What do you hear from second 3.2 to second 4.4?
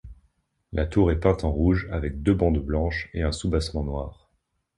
un soubassement noir.